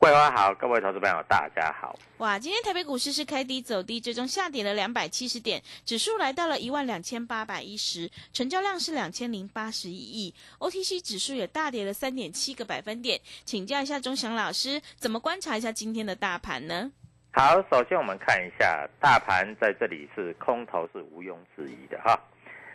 [0.00, 1.94] 桂花好，各位投资朋友大家好。
[2.16, 13.20] 哇，今天台北股市是开低走低，最终下跌了两百七十点，指数来到了一万两千八百一十，成交量是两千零八十一亿，OTC 指数也大跌了三点七个百分点。
[13.44, 16.90] 请教一下钟祥老师，怎么观察一下今天的大盘呢？
[17.32, 22.18] 好，首先我们看一下大盘在这里是空头是毋庸置疑的哈，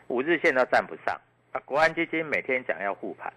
[0.10, 1.20] 五日线都站不上
[1.52, 1.60] 啊。
[1.66, 3.34] 国安基金每天讲要护盘，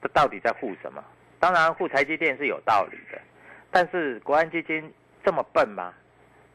[0.00, 1.02] 这到底在护什么？
[1.40, 3.20] 当然护台积电是有道理的，
[3.72, 4.92] 但是国安基金
[5.24, 5.92] 这么笨吗？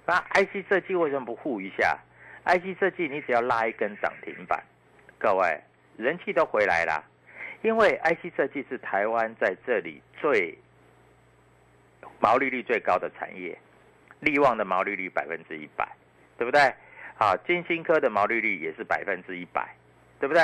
[0.06, 1.97] 那 IC 设计为什么不护一下
[2.46, 4.63] ？IC 设计你只要拉一根涨停板，
[5.18, 5.59] 各位
[5.97, 7.03] 人气都回来了，
[7.63, 10.56] 因为 IC 设计是台湾在这里最
[12.19, 13.57] 毛利率最高的产业，
[14.19, 15.88] 力旺的毛利率百分之一百，
[16.38, 16.72] 对不对？
[17.17, 19.67] 好，金星科的毛利率也是百分之一百，
[20.19, 20.44] 对不对？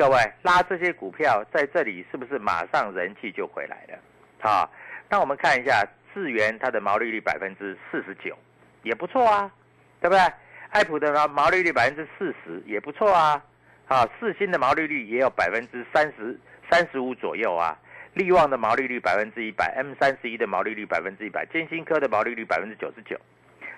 [0.00, 4.48] 各位拉这些股票在这里是不是马上人气就回来了？
[4.50, 4.66] 啊，
[5.10, 8.34] 那我们看一下智源它的毛利率百分之四十九，
[8.82, 9.52] 也不错啊，
[10.00, 10.32] 对不对？
[10.70, 13.44] 爱普的毛毛利率百分之四十也不错啊，
[13.88, 16.34] 啊，四星的毛利率也有百分之三十
[16.70, 17.76] 三十五左右啊，
[18.14, 23.20] 力旺的毛利率百分之一百，M 三十一的毛利率百分之一百，金星科的毛利率百分之九十九。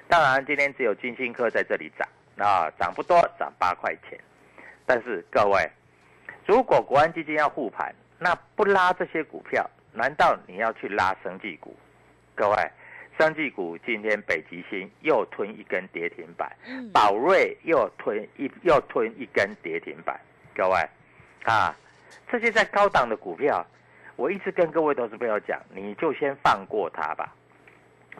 [0.06, 2.08] 当然今天只有金星科在这里涨，
[2.38, 4.16] 啊，涨不多，涨八块钱，
[4.86, 5.68] 但是各位。
[6.46, 11.74] 如果国安基金要护盘，那不拉这些股票，难道你要去拉生技股？
[12.34, 12.70] 各位，
[13.18, 16.50] 生技股今天北极星又吞一根跌停板，
[16.92, 20.20] 宝瑞又吞一又吞一根跌停板。
[20.54, 20.88] 各位，
[21.44, 21.76] 啊，
[22.30, 23.64] 这些在高档的股票，
[24.16, 27.32] 我一直跟各位投资朋友讲，你就先放过它吧，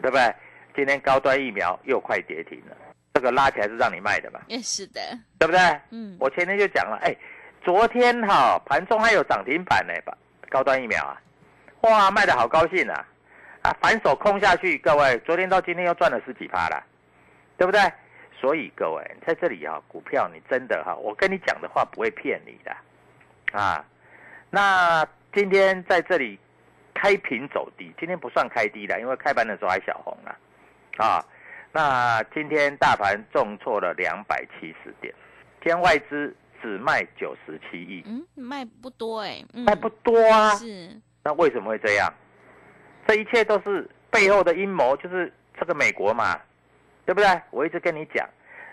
[0.01, 0.33] 对不对？
[0.75, 2.75] 今天高端疫苗又快跌停了，
[3.13, 4.39] 这个拉起来是让你卖的嘛？
[4.47, 5.01] 也 是的，
[5.37, 5.59] 对不对？
[5.91, 7.15] 嗯，我前天就讲了，哎。
[7.63, 9.93] 昨天哈盘中还有涨停板呢，
[10.49, 11.21] 高端疫苗啊，
[11.81, 13.05] 哇卖的好高兴啊，
[13.61, 16.83] 啊反手空下去，各位昨天到今天又赚了十几趴了，
[17.57, 17.81] 对不对？
[18.37, 23.85] 所以各位在这里啊，股票你真的哈，我跟你讲的话不会骗你的，啊，
[24.49, 26.37] 那今天在这里
[26.93, 30.35] 开平走低，今天不算开低的，因为开盘的时候还小红啊，
[30.97, 31.25] 啊，
[31.71, 35.13] 那今天大盘重挫了两百七十点，
[35.61, 36.35] 天外资。
[36.63, 42.11] 只卖九十七亿，嗯，卖不多哎，卖不多啊，是，那为什么会这样？
[43.05, 46.39] 这一切都是背后的阴谋，就是这个美国嘛，
[47.05, 47.41] 对不对？
[47.51, 48.25] 我一直跟你讲，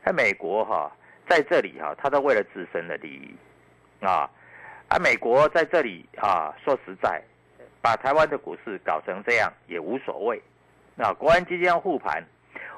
[0.05, 0.89] 那美国哈
[1.29, 3.35] 在这里哈，他都为了自身的利益
[4.07, 4.31] 啊，
[4.87, 7.21] 啊，美国在这里啊，说实在，
[7.83, 10.41] 把台湾的股市搞成这样也无所谓。
[10.95, 12.23] 那国安基金要护盘，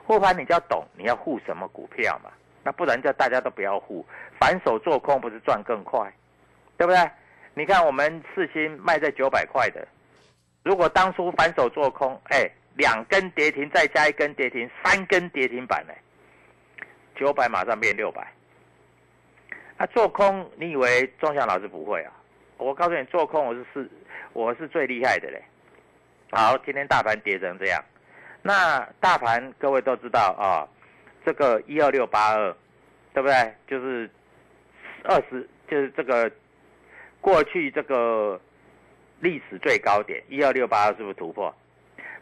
[0.06, 2.30] 护盘你就要懂你要护什么股票嘛。
[2.62, 4.06] 那不然叫大家都不要护，
[4.38, 6.12] 反手做空不是赚更快，
[6.76, 7.10] 对不对？
[7.54, 9.86] 你看我们四星卖在九百块的，
[10.62, 15.92] 如果当初反手做空，哎，两根跌停再加一根跌停，三根跌停板呢，
[17.14, 18.26] 九百马上变六百。
[19.76, 22.12] 那做空，你以为钟祥老师不会啊？
[22.56, 23.90] 我告诉你，做空我是是
[24.32, 25.42] 我是最厉害的嘞。
[26.30, 27.84] 好，今天大盘跌成这样，
[28.40, 30.64] 那大盘各位都知道啊，
[31.24, 32.54] 这个一二六八二，
[33.12, 33.54] 对不对？
[33.66, 34.10] 就是
[35.04, 36.30] 二十，就是这个
[37.20, 38.40] 过去这个
[39.20, 41.54] 历史最高点一二六八二是不是突破？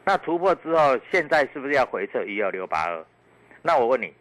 [0.05, 3.05] 那突破之后，现在是不是要回撤一二六八二？
[3.62, 4.12] 那我问你，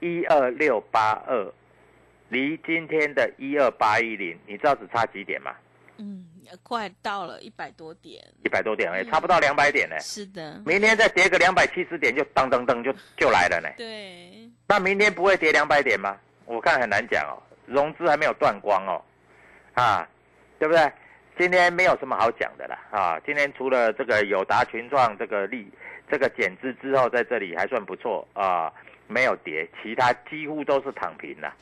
[0.00, 1.52] 一二六八二
[2.28, 5.54] 离今天的一二八一零，你知道只差几点吗？
[6.50, 9.98] 嗯，快到了一百多点，一百多点而已，差不到两百点呢。
[10.00, 13.68] 是的，明天再跌个两百七十点，就噔噔噔就就来了呢。
[13.76, 16.16] 对，那明天不会跌两百点吗？
[16.46, 17.36] 我看很难讲哦，
[17.66, 19.02] 融资还没有断光哦，
[19.74, 20.08] 啊，
[20.58, 20.90] 对不对？
[21.36, 25.70] 今天没有什么好讲的了，啊，今天除了这个友达群创这个利
[26.10, 28.72] 这个减资之后，在这里还算不错啊，
[29.06, 31.54] 没有跌，其他几乎都是躺平了，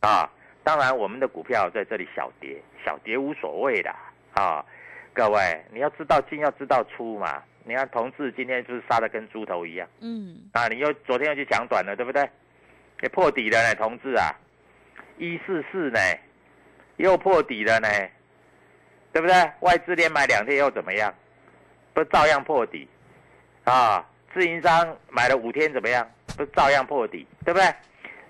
[0.00, 0.30] 啊，
[0.62, 3.92] 当然我们的股票在这里小跌，小跌无所谓的
[4.38, 4.64] 啊，
[5.12, 12.28] 各位你要知道进要知道出嘛，你看同志今天就是杀的跟猪头一样，嗯，啊，你又昨天又去抢短了，对不对？
[13.02, 14.30] 也破底了呢，同志啊，
[15.18, 15.98] 一四四呢，
[16.96, 17.88] 又破底了呢。
[19.10, 19.34] 对不对？
[19.60, 21.12] 外资连买两天又怎么样？
[21.94, 22.86] 不照样破底
[23.64, 24.06] 啊？
[24.34, 26.08] 自营商买了五天怎么样？
[26.36, 27.26] 不照样破底？
[27.42, 27.66] 对不对？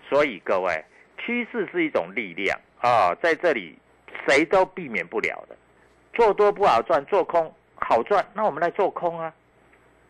[0.08, 0.82] 所以各位，
[1.18, 3.76] 趋势是一种力量啊，在这里
[4.26, 5.56] 谁都避免不了的。
[6.12, 9.32] 做多不好赚，做空好赚，那我们来做空啊！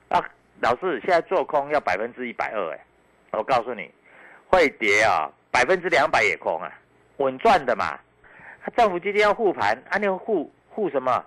[0.08, 0.24] 啊，
[0.60, 2.80] 老师，现在做空要百分之一百二哎，
[3.32, 3.90] 我告诉你，
[4.48, 6.72] 会跌啊，百分之两百也空啊，
[7.18, 7.98] 稳赚的嘛。
[8.76, 10.52] 政府今天要护盘，按钮护。
[10.70, 11.24] 护什么？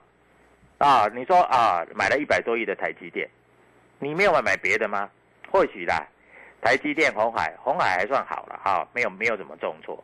[0.78, 3.30] 啊，你说啊，买了一百多亿的台积电，
[4.00, 5.10] 你没有买买别的吗？
[5.52, 6.08] 或许啦，
[6.62, 10.02] 台积电、红海，红海还算好了哈，没有没有怎么重挫。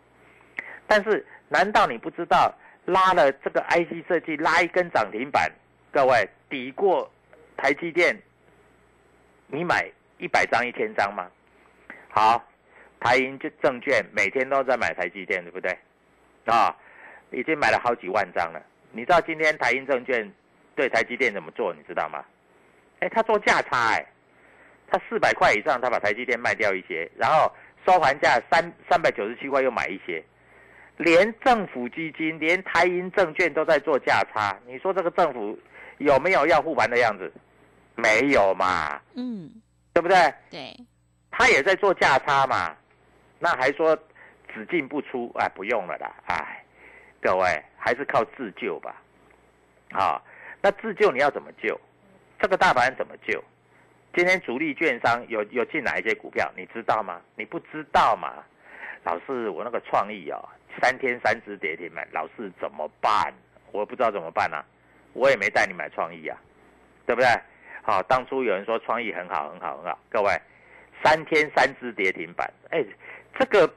[0.86, 2.54] 但是，难道你不知道
[2.88, 5.52] 拉了这个 IC 设计拉一根涨停板，
[5.92, 7.12] 各位抵过
[7.58, 8.18] 台积电，
[9.48, 11.30] 你买一百张、一千张吗？
[12.10, 12.42] 好，
[13.02, 15.78] 台银就证券每天都在买台积电，对不对？
[16.46, 16.74] 啊，
[17.32, 18.64] 已经买了好几万张了。
[18.94, 20.32] 你知道今天台银证券
[20.74, 21.74] 对台积电怎么做？
[21.74, 22.24] 你知道吗？
[23.02, 24.06] 哎，他做价差，哎，
[24.90, 27.54] 他四百块以上，他把台积电卖掉一些，然后
[27.86, 30.24] 收盘价三三百九十七块又买一些，
[30.98, 34.58] 连政府基金、连台银证券都在做价差。
[34.66, 35.58] 你说这个政府
[36.00, 37.32] 有没有要护盘的样子？
[37.96, 39.02] 没有嘛？
[39.16, 39.50] 嗯，
[39.94, 40.16] 对不对？
[40.50, 40.76] 对，
[41.32, 42.76] 他也在做价差嘛，
[43.40, 43.98] 那还说
[44.54, 46.64] 只进不出，哎，不用了啦，哎。
[47.20, 49.02] 各位还是靠自救吧，
[49.92, 50.22] 啊，
[50.62, 51.78] 那自救你要怎么救？
[52.40, 53.44] 这个大盘怎么救？
[54.16, 56.50] 今天主力券商有有进哪一些股票？
[56.56, 57.20] 你知道吗？
[57.36, 58.44] 你不知道嘛？
[59.04, 60.38] 老师，我那个创意哦，
[60.82, 63.34] 三天三只跌停板，老师怎么办？
[63.72, 64.64] 我不知道怎么办啊，
[65.14, 66.38] 我也没带你买创意啊，
[67.06, 67.28] 对不对？
[67.84, 70.32] 好，当初有人说创意很好很好很好，各位，
[71.04, 72.84] 三天三只跌停板，哎，
[73.40, 73.74] 这个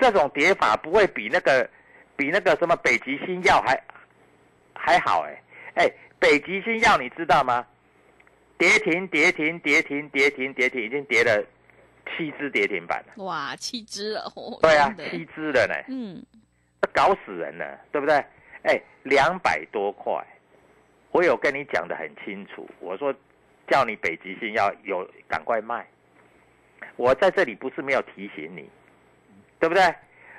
[0.00, 1.68] 这种跌法不会比那个。
[2.16, 3.82] 比那个什么北极星药还
[4.74, 5.42] 还好哎
[5.76, 7.66] 哎，北极星药你知道吗？
[8.58, 11.42] 跌停跌停跌停跌停跌停，已经跌了
[12.04, 13.24] 七只跌停板了。
[13.24, 14.30] 哇，七只了！
[14.60, 15.74] 对啊，七只了呢。
[15.88, 16.22] 嗯，
[16.92, 18.16] 搞死人了，对不对？
[18.62, 20.12] 哎，两百多块，
[21.12, 23.14] 我有跟你讲的很清楚，我说
[23.68, 25.86] 叫你北极星要有赶快卖。
[26.96, 28.68] 我在这里不是没有提醒你，
[29.58, 29.94] 对不对？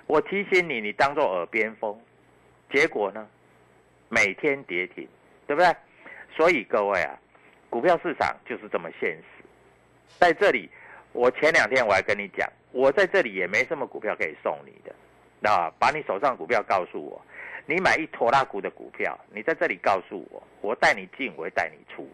[0.08, 2.00] 我提醒你，你当做耳边风，
[2.72, 3.28] 结果呢，
[4.10, 5.08] 每天跌停，
[5.48, 5.74] 对不对？
[6.36, 7.18] 所以各位啊，
[7.70, 9.24] 股票市场就是这么现实。
[10.20, 10.70] 在这里，
[11.14, 14.94] 我前两天我还跟你讲，我在这里也没什么股票可以送你的，
[15.44, 17.20] 那把你手上股票告诉我，
[17.66, 22.08] 你买一坨拉股的股票，你在这里告诉我，我带你进，我会带你出，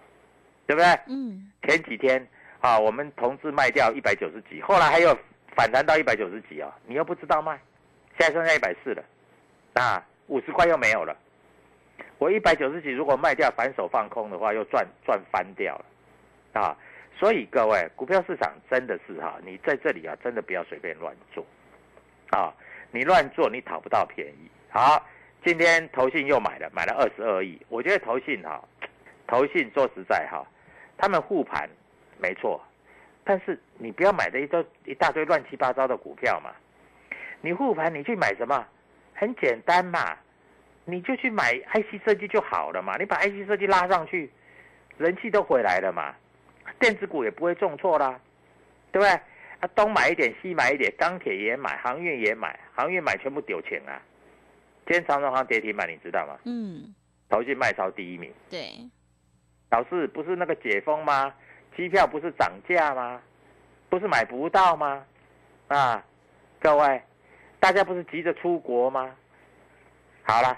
[0.65, 0.88] 对不对？
[1.07, 1.51] 嗯。
[1.63, 2.25] 前几天
[2.62, 5.13] 啊，我们同志卖掉一百九十几，后来还有
[5.55, 7.60] 反弹到一百九十几啊，你又不知道卖。
[8.17, 9.03] 现在剩下一百四了，
[9.75, 11.15] 那，五十块又没有了。
[12.17, 16.75] 我一百九十几，如果卖掉反手放空的话，又赚赚翻掉了，啊，
[17.15, 21.46] 所以各位，股票市场真的是哈，你在这里啊，真的不要随便乱做，
[22.31, 22.51] 啊，
[22.91, 24.50] 你乱做你讨不到便宜。
[24.70, 25.06] 好，
[25.44, 27.60] 今天投信又买了，买了二十二亿。
[27.70, 28.63] 我觉得投信哈，
[29.27, 30.46] 投信说实在哈，
[30.98, 31.70] 他们护盘
[32.20, 32.62] 没错，
[33.24, 36.51] 但是你不要买的一堆一大堆乱七八糟的股票嘛。
[37.41, 38.65] 你护盘，你去买什么？
[39.13, 40.17] 很简单嘛，
[40.86, 42.96] 你就去买 IC 设计就好了嘛。
[42.98, 44.32] 你把 IC 设计拉上去，
[44.98, 46.13] 人气都回来了嘛，
[46.79, 48.20] 电子股也不会重挫啦，
[48.91, 49.20] 对不对？
[49.60, 54.02] 啊，东买一点，西买一点，钢铁也买，航运也买，航运买全部丢钱啊，
[54.86, 56.38] 今天长荣行跌停板，你知道吗？
[56.46, 56.94] 嗯，
[57.30, 58.32] 投信卖超第一名。
[58.50, 58.72] 对，
[59.72, 61.34] 老师不是那个解封吗？
[61.76, 63.22] 机票不是涨价吗？
[63.90, 65.04] 不是买不到吗？
[65.70, 66.06] 啊，
[66.60, 67.02] 各位，
[67.60, 69.16] 大家不是急着出国吗？
[70.24, 70.58] 好了，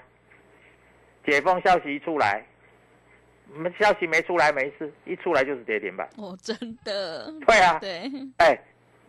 [1.24, 2.44] 解封消息一出来，
[3.52, 6.08] 我们消息没出来没事，一出来就是跌停板。
[6.16, 8.58] 哦，真的，对啊，对，哎，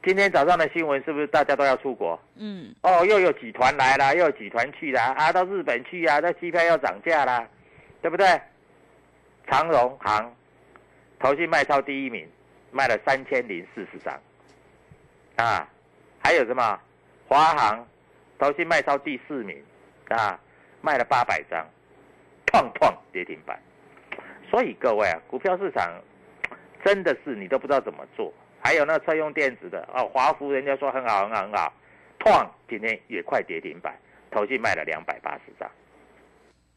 [0.03, 2.20] 今天早上的新闻是不是大家都要出国？
[2.36, 7.48] 嗯，哦，又有几团来了，又有几团去啦，啊，到日本去啊，那机票要涨价啦，
[8.01, 8.25] 对不对？
[9.48, 10.34] 长荣行，
[11.20, 12.27] 投信卖超第一名，
[12.72, 14.20] 卖了三千零四十张，
[15.36, 15.67] 啊，
[16.24, 16.79] 还有什么？
[17.27, 17.88] 华航，
[18.39, 19.63] 投信卖超第四名，
[20.10, 20.39] 啊，
[20.81, 21.63] 卖了八百张，
[22.48, 23.60] 砰砰跌停板。
[24.50, 25.93] 所以各位啊，股票市场
[26.84, 28.34] 真的是你都不知道怎么做。
[28.63, 31.74] 还有那车用电子的哦，华孚人家说很好很好很好，
[32.20, 33.98] 砰，今天也快跌停板，
[34.30, 35.70] 投信卖了两百八十张，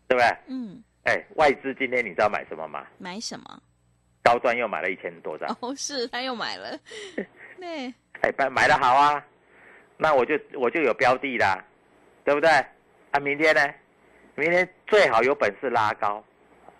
[0.08, 0.36] 对不对？
[0.48, 2.86] 嗯，哎，外资今天你知道买什么吗？
[2.98, 3.62] 买什么？
[4.22, 6.78] 高端又买了一千多张，哦，是他又买了，
[7.60, 9.22] 对，哎，买买的好啊，
[9.98, 11.62] 那我就我就有标的啦，
[12.24, 12.48] 对不对？
[13.10, 13.74] 啊，明天呢？
[14.36, 16.24] 明天最好有本事拉高，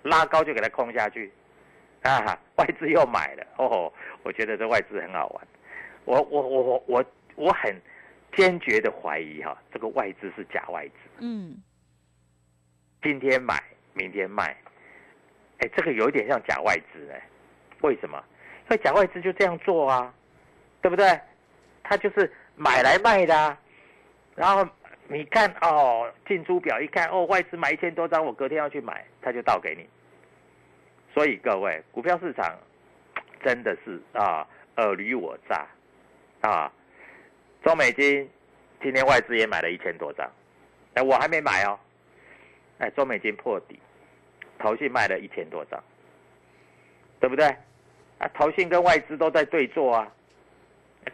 [0.03, 1.33] 拉高就给它空下去，
[2.05, 3.93] 啊， 外资又买了，哦，
[4.23, 5.47] 我觉得这外资很好玩，
[6.05, 7.05] 我我我我我
[7.37, 7.75] 我很
[8.37, 11.57] 坚决的怀疑哈、这个外资是假外资，嗯，
[13.03, 13.63] 今天买，
[13.95, 14.57] 明天卖，
[15.59, 17.23] 哎，这个有一点像假外资哎，
[17.81, 18.23] 为什么？
[18.65, 20.13] 因为假外资就这样做啊，
[20.81, 21.19] 对不对？
[21.83, 23.59] 他就是买来卖的、啊，
[24.35, 24.67] 然后
[25.07, 29.87] 你看哦，进出表一看哦，外资买一千多张，我隔天要去买，他就倒给你。
[31.15, 32.59] 所以各位，股票市场
[33.45, 34.45] 真的是啊，
[34.75, 35.65] 尔虞我诈
[36.41, 36.73] 啊。
[37.63, 38.29] 中美金
[38.83, 40.29] 今天外资也买了一千多张，
[40.95, 41.79] 哎，我还没买哦。
[42.79, 43.79] 哎，中美金破底，
[44.59, 45.81] 投信卖了一千多张，
[47.21, 47.47] 对不对？
[48.19, 50.13] 啊，投信跟外资都在对坐啊，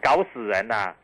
[0.02, 0.94] 搞死人呐、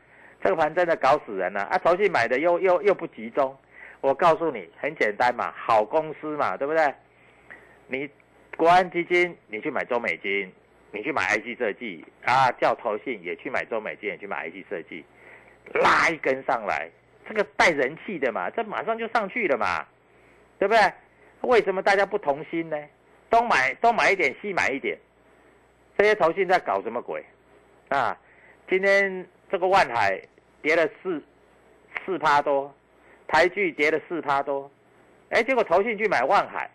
[0.43, 1.79] 这个盘真的搞死人呐、啊！
[1.79, 3.55] 投信买的又又又不集中，
[4.01, 6.95] 我告诉你，很简单嘛，好公司嘛，对不对？
[7.89, 8.11] 你
[8.57, 10.51] 国安基金，你去买中美金，
[10.91, 15.05] 你去买 IC 设计啊，叫投信也去买中美金，也去买 IC 设计，
[15.75, 16.91] 拉一根上来，
[17.29, 19.87] 这个带人气的嘛，这马上就上去了嘛，
[20.59, 20.93] 对不对？
[21.43, 22.77] 为什么大家不同心呢？
[23.29, 24.97] 东买东买一点，西买一点，
[25.99, 27.23] 这些投信在搞什么鬼
[27.89, 28.17] 啊？
[28.71, 30.19] 今天这个万海
[30.63, 31.23] 跌了四
[32.05, 32.75] 四趴多，
[33.29, 34.71] 台剧跌了四趴多，
[35.29, 36.71] 哎，结果投信去买万海，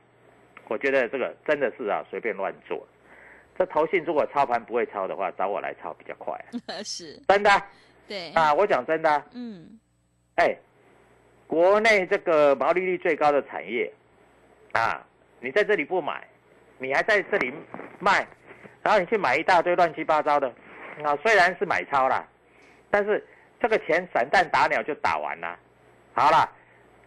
[0.71, 2.87] 我觉得这个真的是啊，随便乱做。
[3.59, 6.47] 这投信如果操盘不会操的话，找我来操比较快、啊，
[6.81, 7.49] 是，真的
[8.07, 8.53] 对，啊！
[8.53, 9.77] 我讲真的啊，嗯，
[10.35, 10.55] 哎，
[11.45, 13.91] 国内这个毛利率最高的产业
[14.71, 15.05] 啊，
[15.41, 16.25] 你在这里不买，
[16.77, 17.53] 你还在这里
[17.99, 18.25] 卖，
[18.81, 20.47] 然后你去买一大堆乱七八糟的
[21.03, 22.25] 啊，虽然是买超啦，
[22.89, 23.21] 但是
[23.59, 25.59] 这个钱散弹打鸟就打完了。
[26.13, 26.49] 好了，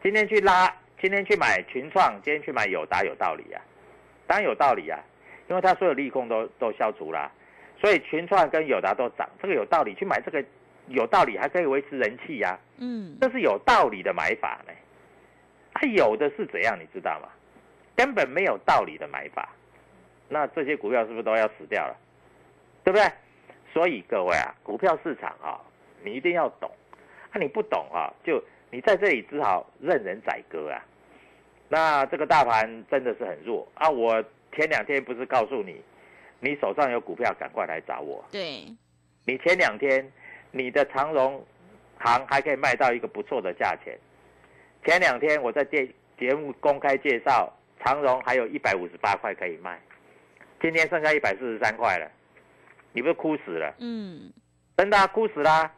[0.02, 0.70] 今天去拉，
[1.04, 3.60] 今天去买群创，今天去买友达有道理啊，
[4.26, 4.98] 当然有道理啊，
[5.50, 7.30] 因为它所有利空都都消除啦，
[7.78, 10.42] 所以群创跟友达都涨，这个有道理，去买这个
[10.88, 14.72] 有道理，还可以维持人气呀、嗯，这是有道理的买法呢。
[15.74, 17.28] 它有的是怎样，你知道吗？
[17.94, 19.50] 根本没有道理的买法，
[20.30, 21.94] 那这些股票是不是都要死掉了？
[22.82, 23.06] 对不对？
[23.74, 25.60] 所以各位啊，股票市场啊，
[26.02, 26.70] 你一定要懂。
[27.30, 30.80] 啊，你不懂啊，就你在这里只好任人宰割啊。
[31.74, 33.90] 那这个大盘真的是很弱啊！
[33.90, 34.22] 我
[34.54, 35.82] 前两天不是告诉你，
[36.38, 38.24] 你手上有股票，赶快来找我。
[38.30, 38.64] 对，
[39.26, 40.08] 你前两天
[40.52, 41.44] 你的长荣
[41.98, 43.98] 行还可以卖到一个不错的价钱。
[44.84, 47.52] 前两天我在电节目公开介绍，
[47.84, 49.76] 长荣还有一百五十八块可以卖，
[50.62, 52.08] 今天剩下一百四十三块了，
[52.92, 53.74] 你不是哭死了？
[53.80, 54.32] 嗯，
[54.76, 55.72] 真的、啊、哭死啦、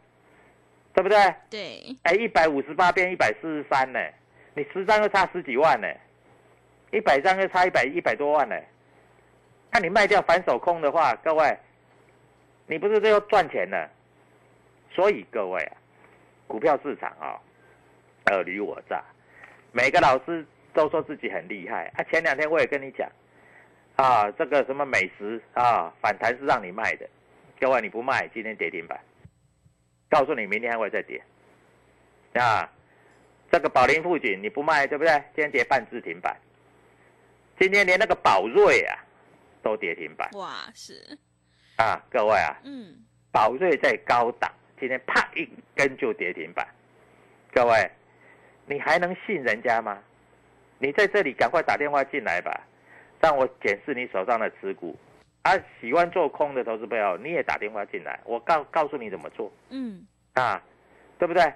[0.92, 1.16] 对不对？
[1.48, 3.98] 对，哎，一百五十八变一百四十三呢，
[4.56, 5.86] 你十张就差十几万呢，
[6.90, 8.56] 一百张就差一百一百多万呢。
[9.70, 11.54] 那你卖掉反手空的话，各位，
[12.66, 13.86] 你不是最后赚钱了？
[14.90, 15.76] 所以各位啊，
[16.46, 17.38] 股票市场啊、
[18.32, 19.04] 尔虞我诈，
[19.72, 22.02] 每个老师都说自己很厉害啊。
[22.04, 23.06] 前两天我也跟你讲，
[23.96, 27.06] 啊，这个什么美食啊，反弹是让你卖的，
[27.60, 28.98] 各位你不卖，今天跌停板。
[30.08, 31.22] 告诉你，明天还会再跌。
[32.32, 32.70] 啊，
[33.50, 35.12] 这个宝林富锦你不卖，对不对？
[35.34, 36.36] 今天跌半只停板。
[37.58, 38.98] 今天连那个宝瑞啊
[39.62, 41.18] 都跌停板哇，是，
[41.76, 42.94] 啊，各位啊，嗯，
[43.32, 46.66] 宝瑞在高档，今天啪一根就跌停板。
[47.52, 47.90] 各位，
[48.66, 49.98] 你还能信人家吗？
[50.78, 52.60] 你在这里赶快打电话进来吧，
[53.20, 54.94] 让我检视你手上的持股。
[55.42, 60.62] 啊，喜欢做空的投资朋友，你也打电话进来，我告告诉你怎么做嗯，啊，
[61.18, 61.50] 对不对？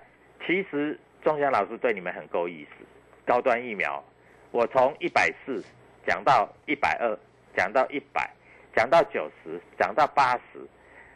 [0.46, 2.84] 其实钟祥老师对你们很够意思，
[3.26, 4.02] 高端疫苗，
[4.50, 5.62] 我从一百四
[6.06, 7.18] 讲到一百二，
[7.56, 8.28] 讲到一百，
[8.74, 10.66] 讲到九十，讲到八十，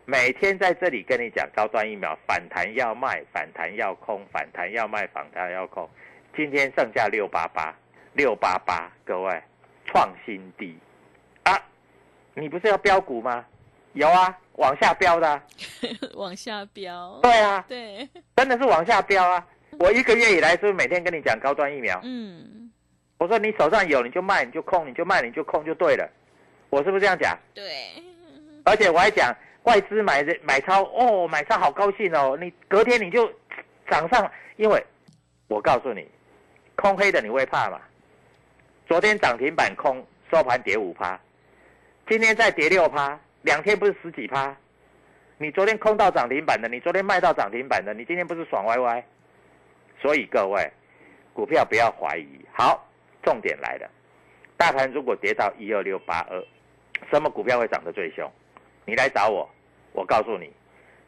[0.04, 5.88] 每天在这里跟你讲高端疫苗反弹要卖，反弹要空，反弹要卖，反弹要空。
[6.36, 7.74] 今天剩下六八八，
[8.12, 9.42] 六八八，各位
[9.86, 10.76] 创新低
[11.44, 11.56] 啊！
[12.34, 13.44] 你不是要标股吗？
[13.92, 15.42] 有啊，往下标的啊、
[16.14, 17.20] 往下飙。
[17.22, 19.46] 对啊，对，真的是往下标啊！
[19.80, 22.00] 我一个月以来是不是每天跟你讲高端疫苗？
[22.04, 22.70] 嗯，
[23.18, 26.08] 我说你手上有你就卖，你就空，你就卖，你就空就对了。
[26.70, 27.38] 我是不是这样讲？
[27.54, 27.64] 对，
[28.64, 33.30] 而且我还讲外资买的买超哦，买超好高兴哦，你隔天你就
[33.88, 34.84] 涨上，因为
[35.48, 36.06] 我告诉你，
[36.76, 37.80] 空黑的你会怕吗？
[38.86, 41.18] 昨天涨停板空，收盘跌五趴，
[42.08, 44.54] 今天再跌六趴，两天不是十几趴？
[45.38, 49.04] 你昨天空到涨停板的，你昨天卖到涨停板的，你今天不是爽歪歪？
[50.04, 50.70] 所以各位，
[51.32, 52.38] 股票不要怀疑。
[52.52, 52.86] 好，
[53.22, 53.90] 重点来了，
[54.54, 56.44] 大盘如果跌到一二六八二，
[57.10, 58.30] 什么股票会涨得最凶？
[58.84, 59.48] 你来找我，
[59.94, 60.52] 我告诉你，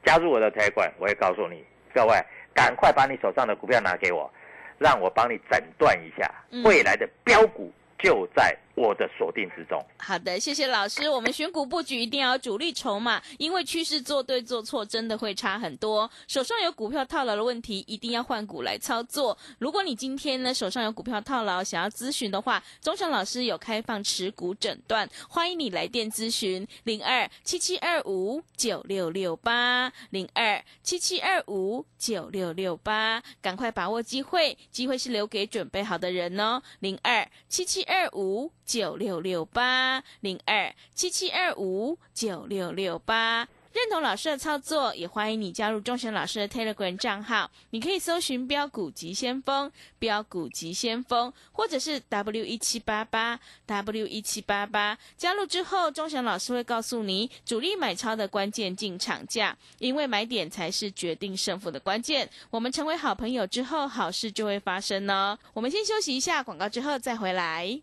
[0.03, 1.63] 加入我的推管，我也告诉你。
[1.93, 2.15] 各位，
[2.55, 4.33] 赶快把你手上的股票拿给我，
[4.79, 9.83] 让我帮你诊断一下嗯未来的标股就在我的锁定之中。
[9.99, 11.09] 好的，谢谢老师。
[11.09, 16.09] 我们选股布局一定要主力筹码，因为趋势做对做错真的会差很多。
[16.29, 19.37] 手上有股票套牢的问题，一定要换股来操作。
[19.59, 36.61] 如果你今天呢手上有股票套牢，想要咨询的话，钟祥老师有开放持股诊断，欢迎你来电咨询零二七七二五九六六八零二七七二五九六六八，赶快把握机会，机会是留给准备好的人哦。
[36.81, 43.49] 零二七七二五九六六八零二七七二五九六六八。
[43.73, 47.51] 认同老师的操作，也欢迎你加入钟神老师的 Telegram 账号。
[47.69, 54.97] 你可以搜寻“标股急先锋”、“标股急先锋”，或者是 W 一七八八 W 一七八八。
[55.19, 62.31] 加入之后，钟神老师会告诉你主力买超的关键进场价，因为买点才是决定胜负的关键。
[62.49, 65.39] 我们成为好朋友之后，好事就会发生哦。
[65.53, 67.79] 我们先休息一下广告，之后再回来。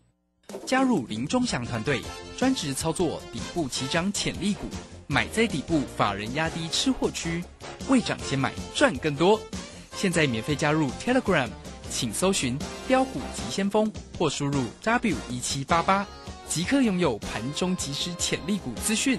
[0.66, 2.02] 加入林忠祥团队，
[2.36, 4.66] 专职操作底部起涨潜力股，
[5.06, 7.44] 买在底部，法人压低吃货区，
[7.88, 9.40] 未涨先买赚更多。
[9.94, 11.48] 现在免费加入 Telegram，
[11.90, 16.06] 请搜寻“标股急先锋”或输入 W 一七八八，
[16.48, 19.18] 即刻拥有盘中即时潜力股资讯。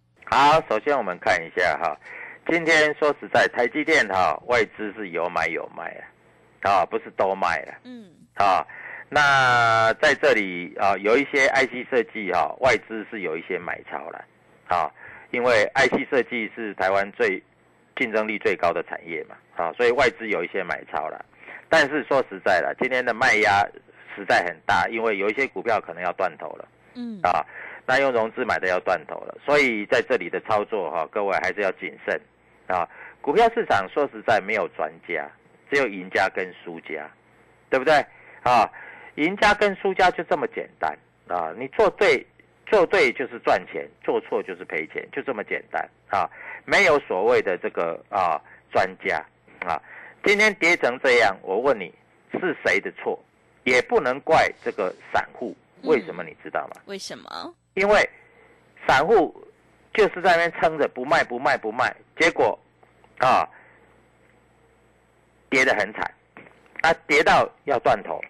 [0.33, 1.93] 好，首先我们看一下哈，
[2.47, 5.93] 今天说实在，台积电哈外资是有买有卖
[6.61, 8.65] 啊，啊不是都卖了嗯啊。
[9.09, 14.23] 那在这里啊，有一些 IC 设计哈，外资是有一些买超了
[14.69, 14.89] 啊，
[15.31, 17.43] 因为 IC 设计是台湾最
[17.97, 21.25] 竞争力最高的产业嘛，啊，所以外资有一些买超了。
[21.67, 23.67] 但是说实在的，今天的卖压
[24.15, 26.65] 实在很大，因为有一些股票可能要断头了。
[26.95, 27.45] 嗯啊，
[27.85, 32.19] 那用融资买的要断头了，所以在这里的操作哈、各位还是要谨慎
[32.67, 32.87] 啊。
[33.21, 35.29] 股票市场说实在没有专家，
[35.69, 37.09] 只有赢家跟输家，
[37.69, 37.93] 对不对
[38.43, 38.69] 啊？
[39.15, 41.53] 赢家跟输家就这么简单啊！
[41.57, 42.25] 你做对，
[42.65, 46.29] 做对就是赚钱，做错就是赔钱，就这么简单啊！
[46.65, 48.41] 没有所谓的这个啊
[48.71, 49.17] 专家
[49.59, 49.81] 啊。
[50.23, 51.93] 今天跌成这样，我问你
[52.31, 53.21] 是谁的错？
[53.65, 56.81] 也不能怪这个散户，为什么你知道吗？
[56.85, 57.53] 为什么？
[57.73, 58.09] 因为
[58.87, 59.33] 散户
[59.93, 62.57] 就是在那边撑着不卖不卖不卖，结果
[63.19, 63.47] 啊
[65.49, 66.13] 跌得很惨，
[66.81, 68.21] 啊跌到要断头，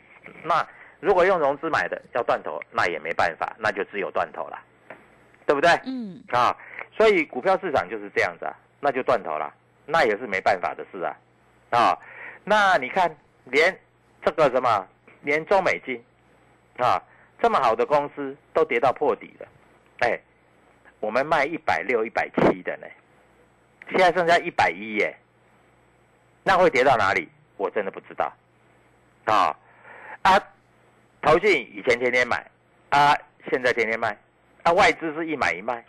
[0.43, 0.67] 那
[0.99, 4.59] 如果用融资买的要断头，那也没办法，那就只有断头了，
[5.45, 5.69] 对不对？
[5.85, 6.21] 嗯。
[6.29, 6.55] 啊，
[6.95, 9.53] 所以股票市场就是这样子啊，那就断头了，
[9.85, 11.15] 那也是没办法的事啊，
[11.71, 11.97] 啊，
[12.43, 13.75] 那你看连
[14.23, 14.87] 这个什么，
[15.21, 16.03] 连中美金
[16.77, 17.01] 啊
[17.41, 19.47] 这么好的公司都跌到破底了，
[19.99, 20.19] 哎，
[20.99, 22.85] 我们卖一百六、一百七的呢，
[23.89, 25.17] 现在剩下一百一耶，
[26.43, 27.27] 那会跌到哪里？
[27.57, 28.31] 我真的不知道，
[29.25, 29.57] 啊，
[30.21, 30.39] 啊，
[31.21, 32.45] 投信以前天天买，
[32.89, 33.17] 啊，
[33.49, 34.15] 现在天天卖，
[34.63, 35.83] 啊，外资是一买一卖，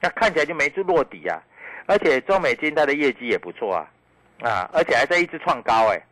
[0.00, 1.38] 那看起来就没做落底啊。
[1.86, 3.90] 而且中美金它的业绩也不错啊，
[4.40, 6.02] 啊，而且还在一直创高哎，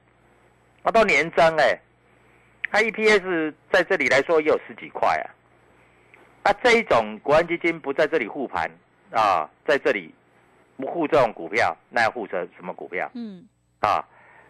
[0.82, 1.78] 啊，到年增哎，
[2.72, 5.28] 它 EPS 在这里来说也有十几块啊。
[6.44, 8.68] 啊，这一种国安基金不在这里护盘
[9.12, 10.12] 啊，在这里
[10.76, 13.08] 不护这种股票，那要护着什么股票？
[13.14, 13.46] 嗯，
[13.80, 14.02] 啊，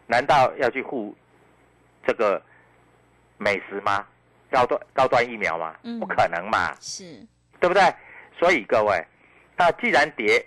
[0.07, 1.15] 难道要去护
[2.07, 2.41] 这个
[3.37, 4.07] 美食吗？
[4.51, 5.75] 高端高端疫苗吗？
[5.83, 7.05] 嗯不可能嘛，是，
[7.59, 7.83] 对不对？
[8.39, 9.05] 所以各位，
[9.57, 10.45] 那既然跌，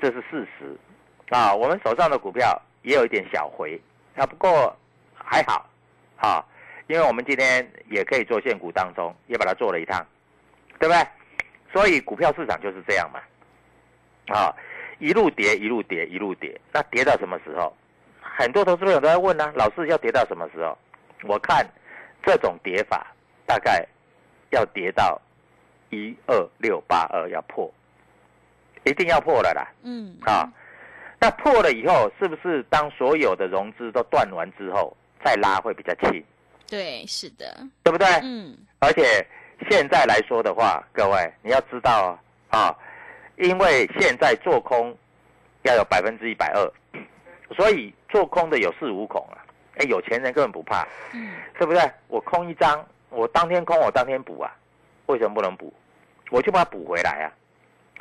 [0.00, 0.76] 这是事实
[1.30, 1.54] 啊。
[1.54, 3.80] 我们手上的股票也有一点小回
[4.16, 4.76] 啊，不过
[5.14, 5.66] 还好
[6.16, 6.44] 啊，
[6.92, 10.06] 因为我们今天也可以做现股当中，也把它做了一趟，
[10.78, 11.02] 对不对？
[11.72, 13.18] 所以股票市场就是这样嘛，
[14.36, 14.54] 啊，
[14.98, 17.74] 一路跌，一路跌，一路跌，那跌到什么时候？
[18.20, 20.76] 很多投资朋友都在问呢、老师要跌到什么时候？
[21.22, 21.66] 我看
[22.26, 23.06] 这种跌法
[23.46, 23.86] 大概
[24.50, 25.18] 要跌到
[25.88, 27.72] 一二六八二要破，
[28.84, 30.46] 一定要破了啦嗯，啊！
[31.18, 36.22] 那破了以后，是不是当所有的融资都断完之后再拉会比较轻，
[36.72, 38.08] 对，是的，对不对？
[38.22, 39.22] 嗯，而且
[39.68, 42.74] 现在来说的话，各位你要知道啊，
[43.36, 44.96] 因为现在做空
[45.64, 46.72] 要有百分之一百二，
[47.54, 49.44] 所以做空的有恃无恐啊。
[49.76, 51.82] 哎，有钱人根本不怕，嗯，对不对？
[52.08, 54.50] 我空一张，我当天空，我当天补啊。
[55.08, 55.70] 为什么不能补？
[56.30, 57.28] 我就把它补回来啊，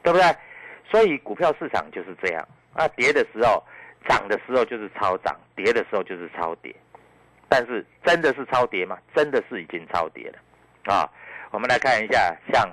[0.01, 0.33] 对不对？
[0.89, 3.61] 所以股票市场就是这样啊，跌的时候
[4.07, 6.73] 涨的时候就是超涨，跌的时候就是超跌。
[7.51, 8.97] 但是真的是超跌吗？
[9.13, 10.39] 真的是已经超跌了
[10.93, 11.03] 啊！
[11.51, 12.65] 我们来看一下，像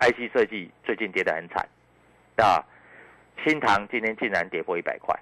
[0.00, 1.64] IC 设计最近跌得很惨
[2.34, 2.58] 啊，
[3.44, 5.16] 新塘今天竟然跌破一百块，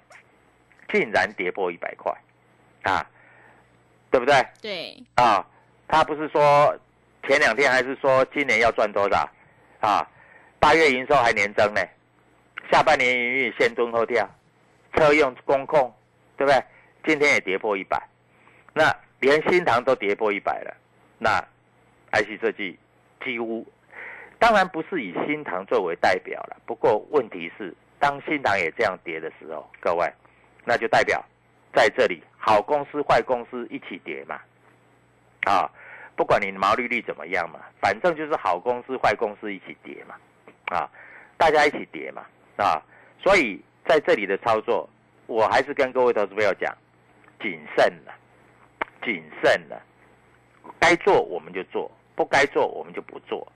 [0.91, 2.11] 竟然跌破一百块
[2.81, 3.05] 啊，
[4.09, 4.43] 对不对？
[4.63, 5.45] 对，啊，
[5.87, 6.75] 他不是说
[7.27, 9.29] 前两天还是说今年要赚多少
[9.79, 10.09] 啊？
[10.59, 11.81] 八月营收还年增呢，
[12.71, 14.27] 下半年营运先蹲后跳，
[14.95, 15.93] 车用工控，
[16.35, 16.59] 对不对？
[17.05, 18.01] 今天也跌破一百，
[18.77, 20.71] 那连新塘都跌破一百了，
[21.17, 21.43] 那
[22.11, 22.77] IC 设计
[23.25, 23.65] 几乎，
[24.37, 30.07] 当然不是以新塘作为代表了，不过问题是，当新塘也这样跌的时候，各位，
[30.63, 31.23] 那就代表
[31.73, 34.39] 在这里好公司坏公司一起跌嘛，
[35.45, 35.67] 啊，
[36.15, 40.15] 不管你毛利率怎么样嘛，反正就是好公司坏公司一起跌嘛，
[40.65, 40.87] 啊，
[41.35, 42.23] 大家一起跌嘛，
[42.57, 42.79] 啊，
[43.19, 44.87] 所以在这里的操作，
[45.25, 46.71] 我还是跟各位投资朋友讲，
[47.41, 48.13] 谨慎了，
[49.03, 49.81] 谨慎了，
[50.79, 53.47] 该做我们就做，不该做我们就不做，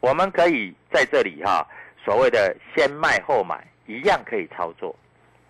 [0.00, 1.66] 我们可以在这里哈、
[2.04, 4.94] 所谓的先卖后买，一样可以操作，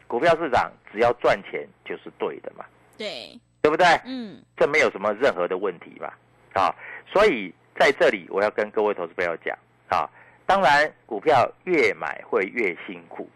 [0.07, 2.65] 股票市场只要赚钱就是对的嘛，
[2.97, 3.87] 对，对不对？
[4.05, 6.19] 嗯，这没有什么任何的问题吧？
[6.55, 6.75] 啊，
[7.13, 9.57] 所以在这里我要跟各位投资朋友讲
[9.89, 10.09] 啊，
[10.47, 13.29] 当然股票越买会越辛苦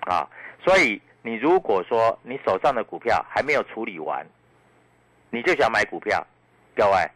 [0.00, 0.28] 啊，
[0.64, 4.26] 所以你如果说你手上的股票还没有处理完，
[5.36, 6.26] 你就想买股票，
[6.74, 7.10] 各位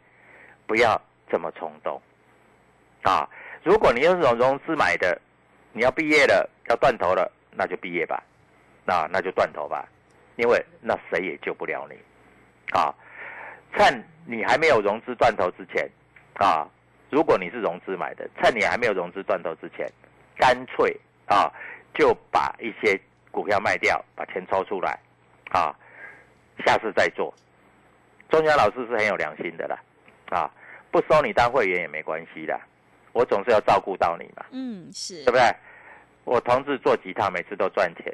[0.66, 1.98] 不要这么冲动
[3.02, 3.26] 啊！
[3.62, 5.18] 如果你用这种融资买的，
[5.72, 8.22] 你要毕业了要断头了，那就毕业吧，
[8.84, 9.88] 那那就断头吧，
[10.36, 11.96] 因为那谁也救不了你
[12.76, 12.94] 啊！
[13.72, 15.88] 趁你还没有融资断头之前，
[16.34, 16.68] 啊，
[17.08, 19.90] 如果你是融资买的，趁你还没有融资断头之前，
[20.36, 21.50] 干脆啊
[21.94, 24.98] 就把一些股票卖掉，把钱抽出来，
[25.52, 25.74] 啊，
[26.66, 27.32] 下次再做。
[28.30, 29.78] 中江老师是很有良心的啦，
[30.30, 30.50] 啊，
[30.90, 32.58] 不收你当会员也没关系的，
[33.12, 35.42] 我总是要照顾到你嘛，嗯，是对不，对？
[36.24, 38.12] 我同志做几趟，每次都赚钱；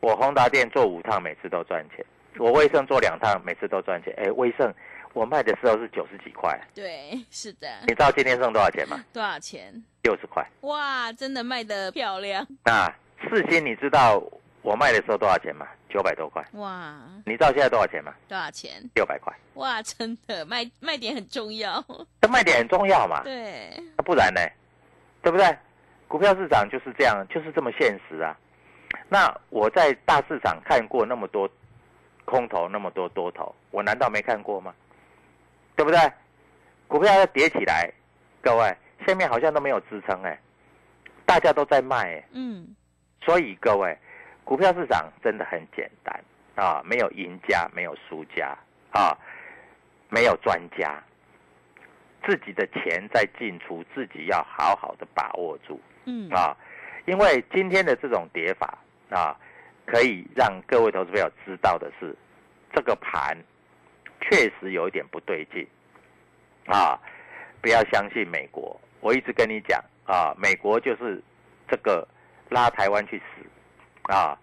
[0.00, 2.04] 我宏达店做五趟，每次都赚钱；
[2.38, 4.14] 我威盛做两趟，每次都赚钱。
[4.16, 4.72] 哎，威盛
[5.14, 9.02] 我卖的时候是九十几块，对， 是的你，知道今天剩多少钱吗？
[9.12, 9.72] 多少钱？
[10.02, 10.46] 六十块。
[10.60, 12.86] 哇，真的卖的漂亮，那
[13.28, 14.22] 四星你知道
[14.64, 15.68] 我卖的时候多少钱嘛？
[15.90, 16.42] 九百多块。
[16.52, 18.14] 哇，你知道现在多少钱吗？
[18.26, 18.82] 多少钱？
[18.94, 19.30] 六百块。
[19.54, 21.84] 哇，真的卖卖点很重要，
[22.22, 24.40] 这卖点很重要嘛，对，那不然呢？
[25.22, 25.46] 对不对？
[26.08, 28.34] 股票市场就是这样，就是这么现实啊。
[29.10, 31.48] 那我在大市场看过那么多
[32.24, 34.74] 空头，那么多多头，我难道没看过吗？
[35.76, 35.98] 对不对？
[36.88, 37.92] 股票要跌起来，
[38.40, 40.38] 各位下面好像都没有支撑哎，
[41.26, 42.74] 大家都在卖哎，嗯，
[43.22, 43.96] 所以各位，
[44.44, 48.56] 股票市场真的很简单啊，没有赢家，没有输家
[48.92, 49.16] 啊，
[50.08, 51.02] 没有专家，
[52.26, 56.56] 自己的钱在进出，自己要好好的把握住嗯，啊，
[57.06, 58.78] 因为今天的这种跌法
[59.10, 59.36] 啊，
[59.86, 62.14] 可以让各位投资朋友知道的是，
[62.72, 63.36] 这个盘
[64.20, 65.66] 确实有一点不对劲
[66.66, 66.98] 啊！
[67.60, 71.22] 不要相信美国，我一直跟你讲啊，美国就是
[71.66, 72.06] 这个
[72.50, 73.46] 拉台湾去死
[74.04, 74.38] 啊！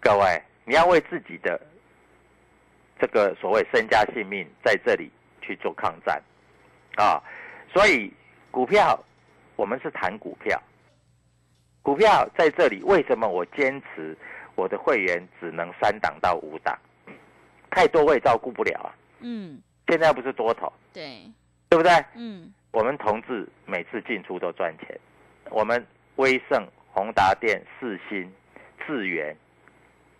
[0.00, 1.60] 各位，你要为自己的
[3.00, 5.10] 这个所谓身家性命在这里
[5.40, 6.22] 去做抗战
[6.96, 7.22] 啊！
[7.72, 8.12] 所以
[8.50, 8.98] 股票，
[9.56, 10.60] 我们是谈股票，
[11.82, 14.16] 股票在这里为什么我坚持
[14.54, 16.78] 我的会员只能三档到五档？
[17.70, 18.94] 太多我也照顾不了啊！
[19.20, 21.22] 嗯，现在不是多头，对，
[21.68, 21.92] 对不对？
[22.14, 24.98] 嗯，我们同志每次进出都赚钱，
[25.50, 25.84] 我们
[26.16, 28.30] 威盛、宏达电、四新、
[28.86, 29.36] 智源，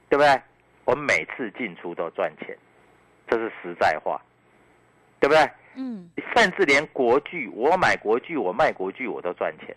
[0.08, 0.40] 对不对？
[0.84, 2.56] 我们每次进出都赚钱，
[3.28, 4.20] 这是实在话，
[5.20, 5.50] 对不对？
[5.74, 9.74] 嗯，甚至连国剧，我买国剧，我卖国剧，我都赚钱，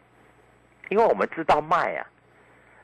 [0.89, 2.05] 因为我们知道卖啊，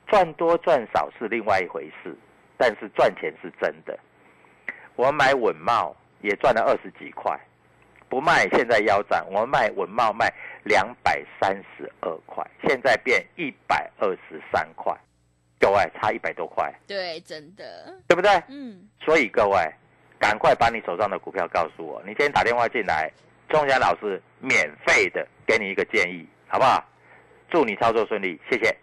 [0.08, 2.16] 赚多赚少是另外一回事，
[2.58, 4.00] 但是赚钱是真的。
[4.96, 7.38] 我买稳茂也赚了二十几块，
[8.08, 10.32] 不卖现在腰斩，我卖稳茂卖
[10.64, 14.96] 两百三十二块，现在变一百二十三块，
[15.62, 18.32] 各位差一百多块，对，真的，对不对？
[18.50, 19.58] 嗯，所以各位，
[20.20, 22.02] 赶快把你手上的股票告诉我。
[22.02, 23.12] 你今天打电话进来，
[23.48, 26.84] 钟祥老师免费的给你一个建议，好不好？
[27.52, 28.76] 祝你操作顺利，谢谢。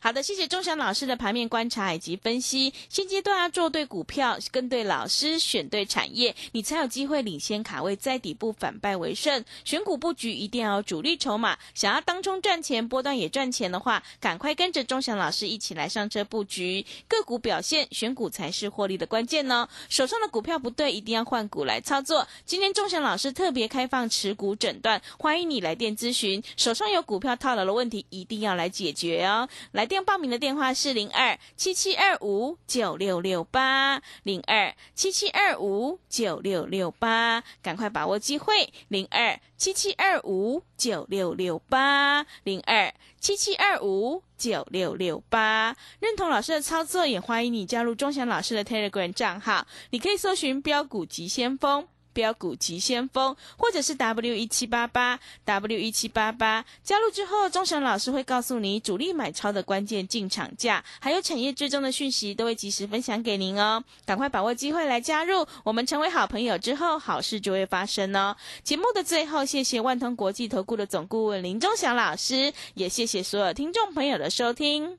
[0.00, 2.72] 好的，谢谢钟祥老师的盘面观察以及分析。
[2.88, 9.44] 现阶段要做对股票，跟对老师，选对产业，你才有机会领先卡位，在底部反败为胜。
[9.64, 19.68] 选股布局一定要主力筹码，想要当中赚钱，波段也赚钱的话，赶快跟着钟祥老师一起来上车布局个股表现，选股才是获利的关键呢。
[19.88, 22.26] 手上的股票不对，一定要换股来操作。
[22.44, 26.42] 今天钟祥老师特别开放持股诊断，欢迎你来电咨询。
[26.56, 29.48] 手上有股票套牢的问题，一定要来解决哦。
[29.78, 45.76] 来电报名的电话是零二七七二五九六六八零二七七二五九六六八，赶快把握机会，零二七七二五九六六八零二七七二五九六六八。
[46.00, 51.86] 认同老师的操作，也欢迎你加入钟祥老师的 Telegram 账号，你可以搜寻标股急先锋。
[52.18, 63.84] 标股急先锋，或者是 W 一七八八 W 一七八八，加入之后，钟祥老师会告诉你主力买超的关键进场价，还有产业追踪的讯息，都会及时分享给您哦。
[64.04, 68.36] 赶快把握机会来加入，我们成为好朋友之后，好事就会发生哦。
[68.64, 74.98] 节目的最后，谢谢万通国际投顾的总顾问林钟祥老师，也谢谢所有听众朋友的收听。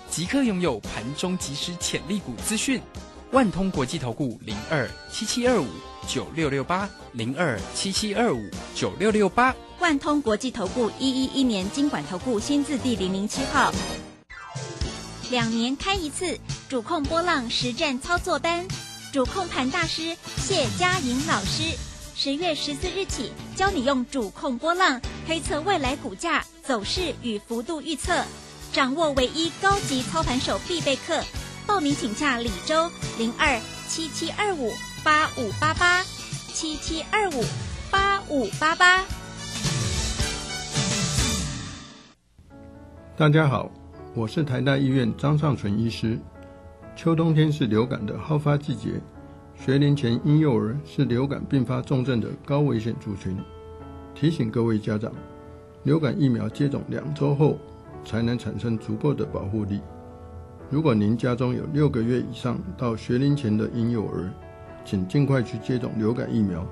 [0.11, 2.81] 即刻拥有盘中即时潜力股资讯，
[3.31, 5.65] 万通国际投顾零二七七二五
[6.05, 13.71] 九六六八零二七七二五九六六八，万通国际投顾一一一年经管投顾新字第零零七号，
[15.29, 18.67] 两年开一次主控波浪实战操作班，
[19.13, 21.73] 主控盘大师谢佳莹老师，
[22.15, 28.25] 十月十四日起教你用主控波浪推测未来股价走势与幅度预测。
[28.71, 31.21] 掌握唯一高级操盘手必备课，
[31.67, 34.71] 报名请假李周零二七七二五
[35.03, 36.01] 八五八八
[36.53, 37.43] 七七二五
[37.91, 39.03] 八五八八。
[43.17, 43.69] 大家好，
[44.15, 46.17] 我是台大医院张尚存医师。
[46.95, 49.01] 秋冬天是流感的好发季节，
[49.53, 53.37] 学龄前婴幼儿是流感并发重症的高危险族群。
[54.15, 55.11] 提醒各位家长，
[55.83, 57.59] 流感疫苗接种两周后。
[58.03, 59.81] 才能产生足够的保护力。
[60.69, 64.31] 如果您家中有六个月以上到学龄前的婴幼儿，
[64.85, 66.65] 请尽快去接种流感疫苗。